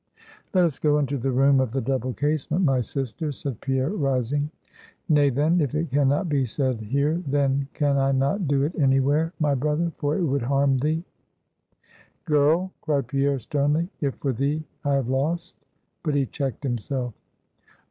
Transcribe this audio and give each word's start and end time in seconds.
"Let 0.55 0.65
us 0.65 0.79
go 0.79 0.97
into 0.97 1.15
the 1.19 1.31
room 1.31 1.59
of 1.59 1.73
the 1.73 1.79
double 1.79 2.11
casement, 2.11 2.65
my 2.65 2.81
sister," 2.81 3.31
said 3.31 3.61
Pierre, 3.61 3.91
rising. 3.91 4.49
"Nay, 5.07 5.29
then; 5.29 5.61
if 5.61 5.75
it 5.75 5.91
can 5.91 6.07
not 6.07 6.27
be 6.27 6.43
said 6.43 6.79
here, 6.81 7.21
then 7.27 7.67
can 7.75 7.97
I 7.97 8.11
not 8.11 8.47
do 8.47 8.63
it 8.63 8.73
anywhere, 8.79 9.31
my 9.39 9.53
brother; 9.53 9.91
for 9.97 10.17
it 10.17 10.23
would 10.23 10.41
harm 10.41 10.79
thee." 10.79 11.03
"Girl!" 12.25 12.71
cried 12.81 13.09
Pierre, 13.09 13.37
sternly, 13.37 13.89
"if 14.01 14.15
for 14.15 14.33
thee 14.33 14.63
I 14.83 14.95
have 14.95 15.07
lost" 15.07 15.55
but 16.01 16.15
he 16.15 16.25
checked 16.25 16.63
himself. 16.63 17.13